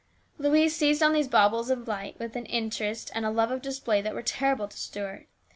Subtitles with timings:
[0.39, 4.01] Louise seized on these baubles of light with an eagerness and a love of display
[4.01, 5.27] that were terrible to Stuart.